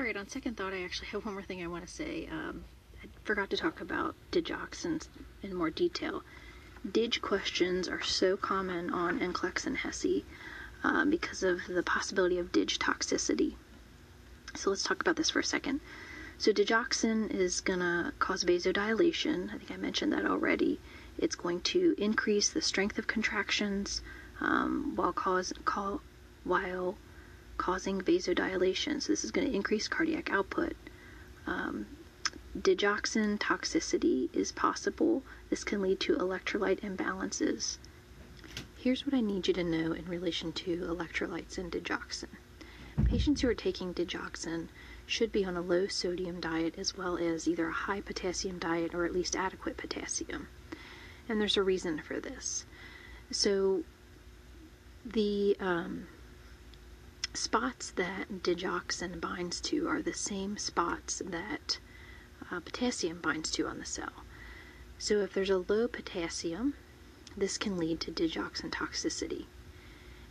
All 0.00 0.06
right, 0.06 0.16
on 0.16 0.28
second 0.28 0.56
thought, 0.56 0.72
I 0.72 0.82
actually 0.82 1.08
have 1.08 1.26
one 1.26 1.34
more 1.34 1.42
thing 1.42 1.62
I 1.62 1.66
want 1.66 1.86
to 1.86 1.92
say. 1.92 2.26
Um, 2.32 2.64
I 3.02 3.06
forgot 3.22 3.50
to 3.50 3.58
talk 3.58 3.82
about 3.82 4.14
digoxin 4.32 5.06
in 5.42 5.54
more 5.54 5.68
detail. 5.68 6.22
Dig 6.90 7.20
questions 7.20 7.86
are 7.86 8.00
so 8.00 8.38
common 8.38 8.94
on 8.94 9.20
NCLEX 9.20 9.66
and 9.66 9.76
HESI 9.76 10.24
um, 10.84 11.10
because 11.10 11.42
of 11.42 11.66
the 11.68 11.82
possibility 11.82 12.38
of 12.38 12.50
dig 12.50 12.68
toxicity. 12.68 13.56
So 14.56 14.70
let's 14.70 14.84
talk 14.84 15.02
about 15.02 15.16
this 15.16 15.28
for 15.28 15.40
a 15.40 15.44
second. 15.44 15.80
So 16.38 16.50
digoxin 16.50 17.30
is 17.30 17.60
going 17.60 17.80
to 17.80 18.14
cause 18.18 18.42
vasodilation. 18.42 19.52
I 19.52 19.58
think 19.58 19.70
I 19.70 19.76
mentioned 19.76 20.14
that 20.14 20.24
already. 20.24 20.80
It's 21.18 21.36
going 21.36 21.60
to 21.74 21.94
increase 21.98 22.48
the 22.48 22.62
strength 22.62 22.96
of 22.96 23.06
contractions 23.06 24.00
um, 24.40 24.96
while 24.96 25.12
cause 25.12 25.52
call, 25.66 26.00
while 26.44 26.96
causing 27.60 28.00
vasodilation. 28.00 29.02
So 29.02 29.12
this 29.12 29.22
is 29.22 29.30
going 29.30 29.46
to 29.46 29.54
increase 29.54 29.86
cardiac 29.86 30.30
output. 30.32 30.74
Um, 31.46 31.86
digoxin 32.58 33.38
toxicity 33.38 34.34
is 34.34 34.50
possible. 34.50 35.22
This 35.50 35.62
can 35.62 35.82
lead 35.82 36.00
to 36.00 36.16
electrolyte 36.16 36.80
imbalances. 36.80 37.76
Here's 38.78 39.04
what 39.04 39.14
I 39.14 39.20
need 39.20 39.46
you 39.46 39.52
to 39.52 39.62
know 39.62 39.92
in 39.92 40.06
relation 40.06 40.52
to 40.52 40.78
electrolytes 40.78 41.58
and 41.58 41.70
digoxin. 41.70 42.32
Patients 43.04 43.42
who 43.42 43.48
are 43.48 43.54
taking 43.54 43.92
digoxin 43.92 44.68
should 45.04 45.30
be 45.30 45.44
on 45.44 45.54
a 45.54 45.60
low 45.60 45.86
sodium 45.86 46.40
diet 46.40 46.78
as 46.78 46.96
well 46.96 47.18
as 47.18 47.46
either 47.46 47.68
a 47.68 47.72
high 47.72 48.00
potassium 48.00 48.58
diet 48.58 48.94
or 48.94 49.04
at 49.04 49.12
least 49.12 49.36
adequate 49.36 49.76
potassium. 49.76 50.48
And 51.28 51.38
there's 51.38 51.58
a 51.58 51.62
reason 51.62 52.00
for 52.00 52.20
this. 52.20 52.64
So, 53.30 53.84
the 55.04 55.58
um, 55.60 56.06
spots 57.32 57.90
that 57.92 58.42
digoxin 58.42 59.20
binds 59.20 59.60
to 59.60 59.88
are 59.88 60.02
the 60.02 60.12
same 60.12 60.56
spots 60.56 61.22
that 61.24 61.78
uh, 62.50 62.60
potassium 62.60 63.20
binds 63.20 63.50
to 63.52 63.66
on 63.66 63.78
the 63.78 63.84
cell. 63.84 64.24
So, 64.98 65.20
if 65.20 65.32
there's 65.32 65.50
a 65.50 65.58
low 65.58 65.88
potassium, 65.88 66.74
this 67.36 67.56
can 67.56 67.78
lead 67.78 68.00
to 68.00 68.10
digoxin 68.10 68.70
toxicity. 68.70 69.46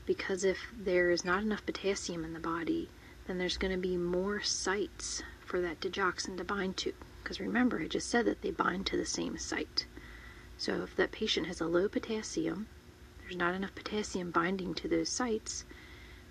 Because 0.05 0.43
if 0.43 0.57
there 0.77 1.09
is 1.09 1.23
not 1.23 1.43
enough 1.43 1.65
potassium 1.65 2.25
in 2.25 2.33
the 2.33 2.39
body, 2.39 2.89
then 3.27 3.37
there's 3.37 3.57
going 3.57 3.71
to 3.71 3.77
be 3.77 3.95
more 3.95 4.41
sites 4.41 5.23
for 5.39 5.61
that 5.61 5.79
digoxin 5.79 6.37
to 6.37 6.43
bind 6.43 6.77
to. 6.77 6.93
Because 7.23 7.39
remember, 7.39 7.79
I 7.79 7.87
just 7.87 8.09
said 8.09 8.25
that 8.25 8.41
they 8.41 8.51
bind 8.51 8.85
to 8.87 8.97
the 8.97 9.05
same 9.05 9.37
site. 9.37 9.85
So 10.57 10.83
if 10.83 10.95
that 10.97 11.11
patient 11.11 11.47
has 11.47 11.61
a 11.61 11.67
low 11.67 11.87
potassium, 11.87 12.67
there's 13.21 13.37
not 13.37 13.53
enough 13.53 13.75
potassium 13.75 14.31
binding 14.31 14.73
to 14.75 14.87
those 14.87 15.09
sites, 15.09 15.63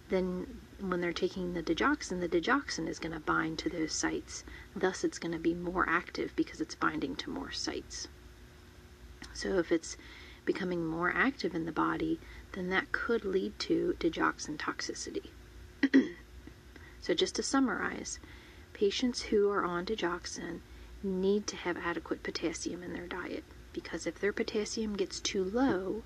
then 0.09 0.61
when 0.81 1.01
they're 1.01 1.13
taking 1.13 1.55
the 1.55 1.63
digoxin, 1.63 2.21
the 2.21 2.29
digoxin 2.29 2.89
is 2.89 2.99
going 2.99 3.13
to 3.13 3.21
bind 3.21 3.59
to 3.59 3.69
those 3.69 3.93
sites. 3.93 4.45
Thus, 4.75 5.05
it's 5.05 5.19
going 5.19 5.33
to 5.33 5.39
be 5.39 5.55
more 5.55 5.89
active 5.89 6.35
because 6.37 6.61
it's 6.61 6.75
binding 6.75 7.17
to 7.17 7.31
more 7.31 7.51
sites. 7.51 8.09
So 9.35 9.59
if 9.59 9.73
it's 9.73 9.97
becoming 10.45 10.87
more 10.87 11.13
active 11.15 11.55
in 11.55 11.67
the 11.67 11.73
body, 11.73 12.21
then 12.53 12.71
that 12.71 12.93
could 12.93 13.25
lead 13.25 13.59
to 13.61 13.97
digoxin 13.99 14.57
toxicity. 14.57 15.31
so, 17.01 17.15
just 17.15 17.35
to 17.37 17.43
summarize, 17.43 18.19
patients 18.73 19.23
who 19.23 19.51
are 19.51 19.65
on 19.65 19.85
digoxin 19.85 20.61
need 21.03 21.47
to 21.47 21.57
have 21.57 21.77
adequate 21.77 22.23
potassium 22.23 22.83
in 22.83 22.93
their 22.93 23.07
diet 23.07 23.45
because 23.73 24.07
if 24.07 24.19
their 24.19 24.33
potassium 24.33 24.97
gets 24.97 25.21
too 25.21 25.45
low, 25.45 26.03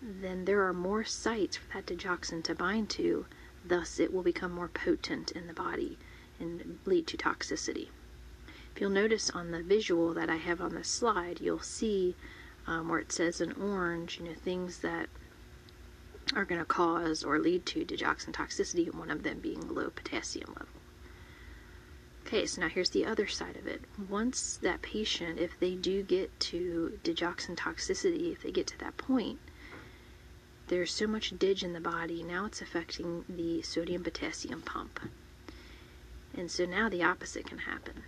then 0.00 0.44
there 0.44 0.64
are 0.64 0.72
more 0.72 1.04
sites 1.04 1.56
for 1.56 1.72
that 1.74 1.86
digoxin 1.86 2.42
to 2.44 2.54
bind 2.54 2.88
to, 2.90 3.26
thus, 3.64 3.98
it 3.98 4.12
will 4.12 4.22
become 4.22 4.52
more 4.52 4.68
potent 4.68 5.32
in 5.32 5.46
the 5.46 5.52
body 5.52 5.98
and 6.38 6.78
lead 6.84 7.06
to 7.08 7.16
toxicity. 7.16 7.88
If 8.74 8.80
you'll 8.80 8.90
notice 8.90 9.28
on 9.30 9.50
the 9.50 9.62
visual 9.62 10.14
that 10.14 10.30
I 10.30 10.36
have 10.36 10.60
on 10.60 10.74
the 10.74 10.84
slide, 10.84 11.40
you'll 11.40 11.58
see 11.58 12.14
um, 12.66 12.88
where 12.88 13.00
it 13.00 13.10
says 13.10 13.40
in 13.40 13.52
orange, 13.52 14.20
you 14.20 14.26
know, 14.26 14.34
things 14.34 14.78
that 14.80 15.08
are 16.34 16.44
going 16.44 16.60
to 16.60 16.64
cause 16.64 17.24
or 17.24 17.38
lead 17.38 17.66
to 17.66 17.84
digoxin 17.84 18.32
toxicity, 18.32 18.86
and 18.86 18.94
one 18.94 19.10
of 19.10 19.22
them 19.22 19.40
being 19.40 19.66
low 19.68 19.90
potassium 19.90 20.50
level. 20.50 20.68
Okay, 22.26 22.44
so 22.46 22.60
now 22.60 22.68
here's 22.68 22.90
the 22.90 23.06
other 23.06 23.26
side 23.26 23.56
of 23.56 23.66
it. 23.66 23.82
Once 24.08 24.58
that 24.62 24.82
patient, 24.82 25.38
if 25.38 25.58
they 25.58 25.74
do 25.74 26.02
get 26.02 26.38
to 26.38 27.00
digoxin 27.02 27.56
toxicity, 27.56 28.30
if 28.30 28.42
they 28.42 28.52
get 28.52 28.66
to 28.66 28.78
that 28.78 28.96
point, 28.98 29.40
there's 30.68 30.92
so 30.92 31.06
much 31.06 31.36
dig 31.38 31.62
in 31.62 31.72
the 31.72 31.80
body, 31.80 32.22
now 32.22 32.44
it's 32.44 32.62
affecting 32.62 33.24
the 33.28 33.62
sodium 33.62 34.04
potassium 34.04 34.62
pump. 34.62 35.00
And 36.34 36.50
so 36.50 36.64
now 36.64 36.88
the 36.88 37.02
opposite 37.02 37.46
can 37.46 37.58
happen. 37.58 38.02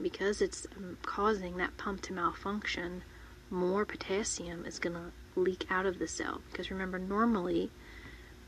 Because 0.00 0.40
it's 0.40 0.66
um, 0.76 0.96
causing 1.02 1.56
that 1.56 1.76
pump 1.76 2.02
to 2.02 2.12
malfunction, 2.12 3.02
more 3.50 3.84
potassium 3.84 4.64
is 4.64 4.78
going 4.78 4.94
to 4.94 5.40
leak 5.40 5.66
out 5.70 5.86
of 5.86 5.98
the 5.98 6.06
cell. 6.06 6.40
Because 6.50 6.70
remember, 6.70 6.98
normally 6.98 7.70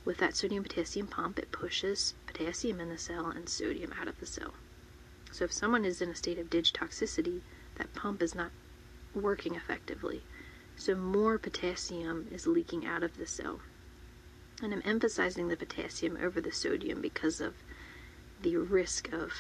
with 0.05 0.19
that 0.19 0.37
sodium 0.37 0.63
potassium 0.63 1.07
pump, 1.07 1.39
it 1.39 1.53
pushes 1.53 2.15
potassium 2.27 2.81
in 2.81 2.89
the 2.89 2.99
cell 2.99 3.27
and 3.27 3.49
sodium 3.49 3.93
out 4.01 4.09
of 4.09 4.19
the 4.21 4.27
cell. 4.27 4.55
So 5.33 5.45
if 5.45 5.53
someone 5.53 5.85
is 5.85 6.01
in 6.01 6.09
a 6.09 6.15
state 6.15 6.39
of 6.39 6.51
dig 6.51 6.65
toxicity, 6.67 7.41
that 7.77 7.95
pump 7.95 8.23
is 8.23 8.35
not 8.35 8.51
working 9.15 9.55
effectively. 9.55 10.23
So 10.81 10.95
more 10.95 11.37
potassium 11.37 12.29
is 12.33 12.47
leaking 12.47 12.87
out 12.87 13.03
of 13.03 13.19
the 13.19 13.27
cell. 13.27 13.61
And 14.63 14.73
I'm 14.73 14.81
emphasizing 14.83 15.49
the 15.49 15.57
potassium 15.57 16.17
over 16.17 16.41
the 16.41 16.53
sodium 16.53 17.03
because 17.03 17.39
of 17.39 17.53
the 18.41 18.57
risk 18.57 19.13
of 19.13 19.31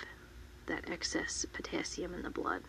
that 0.66 0.90
excess 0.90 1.46
potassium 1.50 2.12
in 2.12 2.24
the 2.24 2.30
blood. 2.30 2.64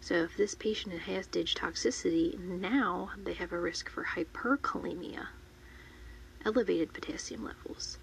So 0.00 0.14
if 0.14 0.36
this 0.36 0.54
patient 0.54 0.96
has 0.96 1.26
digitoxicity, 1.26 2.38
now 2.38 3.10
they 3.20 3.34
have 3.34 3.52
a 3.52 3.58
risk 3.58 3.88
for 3.88 4.04
hyperkalemia, 4.14 5.26
elevated 6.44 6.92
potassium 6.92 7.42
levels. 7.42 7.98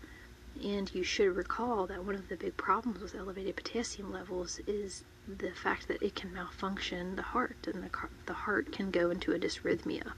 And 0.62 0.94
you 0.94 1.04
should 1.04 1.38
recall 1.38 1.88
that 1.88 2.04
one 2.04 2.16
of 2.16 2.28
the 2.28 2.36
big 2.36 2.58
problems 2.58 3.00
with 3.00 3.16
elevated 3.16 3.56
potassium 3.56 4.12
levels 4.12 4.60
is 4.68 5.06
the 5.38 5.52
fact 5.52 5.88
that 5.88 6.02
it 6.02 6.16
can 6.16 6.34
malfunction 6.34 7.16
the 7.16 7.22
heart, 7.22 7.68
and 7.72 7.84
the, 7.84 7.90
the 8.26 8.34
heart 8.34 8.72
can 8.72 8.90
go 8.90 9.12
into 9.12 9.32
a 9.32 9.40
dysrhythmia. 9.40 10.14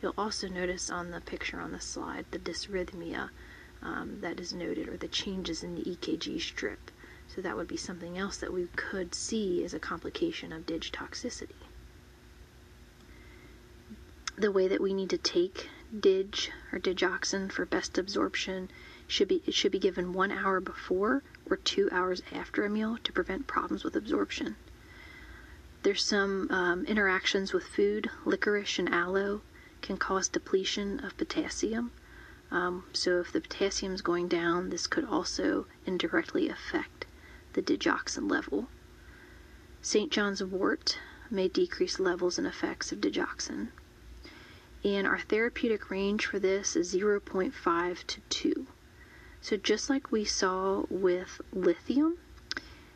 You'll 0.00 0.14
also 0.16 0.48
notice 0.48 0.88
on 0.88 1.10
the 1.10 1.20
picture 1.20 1.60
on 1.60 1.72
the 1.72 1.80
slide 1.80 2.24
the 2.30 2.38
dysrhythmia 2.38 3.28
um, 3.82 4.18
that 4.22 4.40
is 4.40 4.54
noted, 4.54 4.88
or 4.88 4.96
the 4.96 5.08
changes 5.08 5.62
in 5.62 5.74
the 5.74 5.82
EKG 5.82 6.40
strip. 6.40 6.90
So 7.28 7.40
that 7.42 7.56
would 7.56 7.68
be 7.68 7.76
something 7.76 8.16
else 8.18 8.38
that 8.38 8.52
we 8.52 8.66
could 8.76 9.14
see 9.14 9.62
as 9.62 9.74
a 9.74 9.78
complication 9.78 10.52
of 10.52 10.66
digitoxicity. 10.66 11.54
The 14.36 14.50
way 14.50 14.68
that 14.68 14.80
we 14.80 14.94
need 14.94 15.10
to 15.10 15.18
take 15.18 15.68
dig 15.98 16.36
or 16.72 16.78
digoxin 16.78 17.52
for 17.52 17.66
best 17.66 17.98
absorption 17.98 18.70
should 19.10 19.28
be 19.28 19.42
it 19.46 19.54
should 19.54 19.72
be 19.72 19.78
given 19.78 20.12
one 20.12 20.30
hour 20.30 20.60
before 20.60 21.22
or 21.46 21.56
two 21.56 21.88
hours 21.90 22.22
after 22.32 22.64
a 22.64 22.70
meal 22.70 22.98
to 23.02 23.12
prevent 23.12 23.46
problems 23.46 23.84
with 23.84 23.96
absorption. 23.96 24.56
There's 25.82 26.04
some 26.04 26.50
um, 26.50 26.84
interactions 26.84 27.52
with 27.52 27.64
food, 27.64 28.10
licorice 28.24 28.78
and 28.78 28.88
aloe 28.88 29.40
can 29.82 29.96
cause 29.96 30.28
depletion 30.28 31.00
of 31.00 31.16
potassium. 31.16 31.90
Um, 32.50 32.84
so 32.92 33.20
if 33.20 33.32
the 33.32 33.40
potassium 33.40 33.94
is 33.94 34.02
going 34.02 34.28
down, 34.28 34.70
this 34.70 34.86
could 34.86 35.04
also 35.04 35.66
indirectly 35.86 36.48
affect 36.48 37.06
the 37.54 37.62
digoxin 37.62 38.30
level. 38.30 38.68
St. 39.82 40.12
John's 40.12 40.44
wort 40.44 40.98
may 41.30 41.48
decrease 41.48 41.98
levels 41.98 42.38
and 42.38 42.46
effects 42.46 42.92
of 42.92 43.00
digoxin. 43.00 43.68
And 44.84 45.06
our 45.06 45.18
therapeutic 45.18 45.90
range 45.90 46.26
for 46.26 46.38
this 46.38 46.76
is 46.76 46.94
0.5 46.94 48.06
to 48.06 48.20
2. 48.28 48.59
So, 49.42 49.56
just 49.56 49.88
like 49.88 50.12
we 50.12 50.24
saw 50.24 50.84
with 50.90 51.40
lithium, 51.52 52.18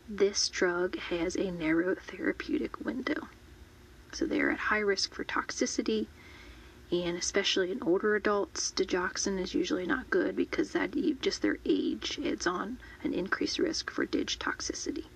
this 0.08 0.48
drug 0.48 0.98
has 0.98 1.36
a 1.36 1.50
narrow 1.50 1.94
therapeutic 1.94 2.84
window. 2.84 3.28
So, 4.12 4.26
they're 4.26 4.50
at 4.50 4.58
high 4.70 4.80
risk 4.80 5.14
for 5.14 5.24
toxicity, 5.24 6.06
and 6.92 7.16
especially 7.16 7.72
in 7.72 7.82
older 7.82 8.14
adults, 8.14 8.72
digoxin 8.72 9.40
is 9.40 9.54
usually 9.54 9.86
not 9.86 10.10
good 10.10 10.36
because 10.36 10.72
that 10.72 10.92
just 11.20 11.40
their 11.40 11.58
age 11.64 12.20
adds 12.22 12.46
on 12.46 12.78
an 13.02 13.14
increased 13.14 13.58
risk 13.58 13.90
for 13.90 14.04
dig 14.04 14.26
toxicity. 14.26 15.06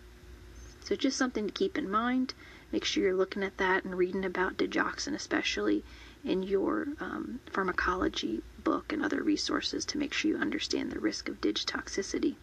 So 0.83 0.97
just 0.97 1.19
something 1.19 1.47
to 1.47 1.53
keep 1.53 1.77
in 1.77 1.91
mind. 1.91 2.33
Make 2.73 2.85
sure 2.85 3.03
you're 3.03 3.15
looking 3.15 3.43
at 3.43 3.59
that 3.59 3.85
and 3.85 3.97
reading 3.97 4.25
about 4.25 4.57
digoxin, 4.57 5.15
especially 5.15 5.85
in 6.25 6.43
your 6.43 6.89
um, 7.01 7.41
pharmacology 7.51 8.43
book 8.65 8.93
and 8.93 9.05
other 9.05 9.23
resources 9.23 9.85
to 9.87 9.99
make 9.99 10.13
sure 10.13 10.31
you 10.31 10.39
understand 10.39 10.91
the 10.91 10.99
risk 10.99 11.29
of 11.29 11.41
dig 11.41 11.57
toxicity. 11.57 12.35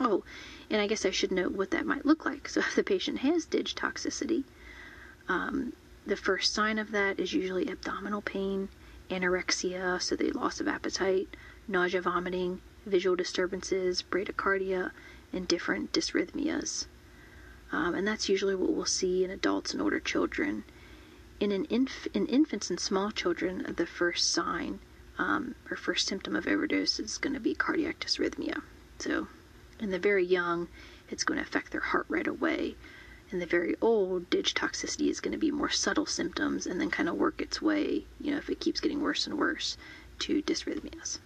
Oh, 0.00 0.22
and 0.70 0.80
I 0.80 0.86
guess 0.86 1.04
I 1.04 1.10
should 1.10 1.32
note 1.32 1.52
what 1.52 1.72
that 1.72 1.86
might 1.86 2.06
look 2.06 2.24
like. 2.24 2.48
So 2.48 2.60
if 2.66 2.74
the 2.74 2.84
patient 2.84 3.18
has 3.18 3.44
dig 3.44 3.66
toxicity, 3.66 4.44
um, 5.28 5.72
the 6.06 6.16
first 6.16 6.54
sign 6.54 6.78
of 6.78 6.92
that 6.92 7.18
is 7.20 7.32
usually 7.32 7.68
abdominal 7.68 8.22
pain, 8.22 8.68
anorexia, 9.10 10.00
so 10.00 10.16
the 10.16 10.30
loss 10.30 10.60
of 10.60 10.68
appetite, 10.68 11.28
nausea, 11.66 12.00
vomiting, 12.00 12.60
visual 12.86 13.16
disturbances, 13.16 14.02
bradycardia, 14.02 14.90
and 15.32 15.46
different 15.46 15.92
dysrhythmias. 15.92 16.86
Um, 17.70 17.94
and 17.94 18.08
that's 18.08 18.28
usually 18.28 18.54
what 18.54 18.72
we'll 18.72 18.86
see 18.86 19.24
in 19.24 19.30
adults 19.30 19.72
and 19.72 19.82
older 19.82 20.00
children. 20.00 20.64
In 21.40 21.52
an 21.52 21.66
inf- 21.70 22.08
in 22.14 22.26
infants 22.26 22.68
and 22.68 22.80
small 22.80 23.12
children, 23.12 23.74
the 23.76 23.86
first 23.86 24.30
sign 24.32 24.80
um, 25.18 25.54
or 25.70 25.76
first 25.76 26.08
symptom 26.08 26.34
of 26.34 26.48
overdose 26.48 26.98
is 26.98 27.16
going 27.16 27.34
to 27.34 27.40
be 27.40 27.54
cardiac 27.54 28.00
dysrhythmia. 28.00 28.62
So, 28.98 29.28
in 29.78 29.90
the 29.90 30.00
very 30.00 30.24
young, 30.24 30.68
it's 31.08 31.22
going 31.22 31.38
to 31.38 31.46
affect 31.46 31.70
their 31.70 31.80
heart 31.80 32.06
right 32.08 32.26
away. 32.26 32.76
In 33.30 33.38
the 33.38 33.46
very 33.46 33.76
old, 33.80 34.30
digitoxicity 34.30 35.08
is 35.10 35.20
going 35.20 35.32
to 35.32 35.38
be 35.38 35.50
more 35.50 35.68
subtle 35.68 36.06
symptoms 36.06 36.66
and 36.66 36.80
then 36.80 36.90
kind 36.90 37.08
of 37.08 37.14
work 37.14 37.40
its 37.40 37.62
way, 37.62 38.06
you 38.20 38.32
know, 38.32 38.38
if 38.38 38.50
it 38.50 38.58
keeps 38.58 38.80
getting 38.80 39.00
worse 39.00 39.26
and 39.26 39.38
worse, 39.38 39.76
to 40.20 40.42
dysrhythmias. 40.42 41.18